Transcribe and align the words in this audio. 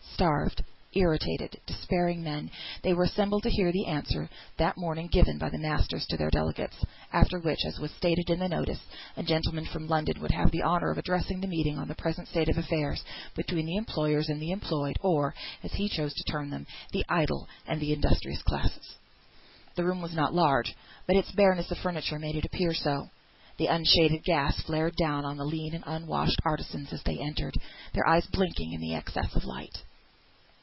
Starved, 0.21 0.63
irritated, 0.93 1.59
despairing 1.65 2.21
men, 2.23 2.51
they 2.83 2.93
were 2.93 3.05
assembling 3.05 3.41
to 3.41 3.49
hear 3.49 3.71
the 3.71 3.87
answer 3.87 4.29
that 4.59 4.77
morning 4.77 5.07
given 5.07 5.39
by 5.39 5.49
the 5.49 5.57
masters 5.57 6.05
to 6.05 6.15
their 6.15 6.29
delegates; 6.29 6.75
after 7.11 7.39
which, 7.39 7.65
as 7.65 7.79
was 7.79 7.89
stated 7.89 8.29
in 8.29 8.37
the 8.37 8.47
notice, 8.47 8.81
a 9.17 9.23
gentleman 9.23 9.65
from 9.65 9.87
London 9.87 10.21
would 10.21 10.29
have 10.29 10.51
the 10.51 10.61
honour 10.61 10.91
of 10.91 10.99
addressing 10.99 11.41
the 11.41 11.47
meeting 11.47 11.75
on 11.79 11.87
the 11.87 11.95
present 11.95 12.27
state 12.27 12.49
of 12.49 12.59
affairs 12.59 13.03
between 13.35 13.65
the 13.65 13.75
employers 13.77 14.29
and 14.29 14.39
the 14.39 14.51
employed, 14.51 14.95
or 15.01 15.33
(as 15.63 15.71
he 15.73 15.89
chose 15.89 16.13
to 16.13 16.23
term 16.31 16.51
them) 16.51 16.67
the 16.91 17.03
idle 17.09 17.47
and 17.65 17.79
the 17.81 17.91
industrious 17.91 18.43
classes. 18.43 18.97
The 19.75 19.83
room 19.85 20.03
was 20.03 20.13
not 20.13 20.35
large, 20.35 20.75
but 21.07 21.15
its 21.15 21.31
bareness 21.31 21.71
of 21.71 21.79
furniture 21.79 22.19
made 22.19 22.35
it 22.35 22.45
appear 22.45 22.75
so. 22.75 23.09
Unshaded 23.57 24.23
gas 24.23 24.61
flared 24.61 24.95
down 24.97 25.25
upon 25.25 25.37
the 25.37 25.45
lean 25.45 25.73
and 25.73 25.83
unwashed 25.87 26.39
artisans 26.45 26.93
as 26.93 27.01
they 27.01 27.17
entered, 27.17 27.55
their 27.95 28.05
eyes 28.07 28.27
blinking 28.27 28.75
at 28.75 28.81
the 28.81 28.93
excess 28.93 29.35
of 29.35 29.45
light. 29.45 29.81